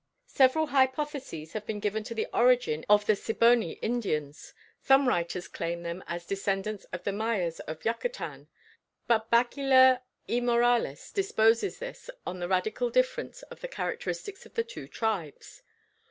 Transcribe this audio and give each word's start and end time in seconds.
Several 0.25 0.65
hypotheses 0.65 1.53
have 1.53 1.67
been 1.67 1.79
given 1.79 2.01
of 2.01 2.07
the 2.15 2.25
origin 2.33 2.83
of 2.89 3.05
the 3.05 3.15
Siboney 3.15 3.73
Indians. 3.83 4.55
Some 4.81 5.07
writers 5.07 5.47
claim 5.47 5.83
them 5.83 6.03
as 6.07 6.25
descendants 6.25 6.85
of 6.85 7.03
the 7.03 7.11
Mayas 7.11 7.59
of 7.67 7.85
Yucatan, 7.85 8.47
but 9.05 9.29
Bachiller 9.29 10.01
y 10.27 10.39
Morales 10.39 11.11
disposes 11.11 11.77
this 11.77 12.09
on 12.25 12.39
the 12.39 12.47
radical 12.47 12.89
difference 12.89 13.43
of 13.43 13.61
the 13.61 13.67
characters 13.67 14.27
of 14.43 14.55
the 14.55 14.63
two 14.63 14.87
tribes. 14.87 15.61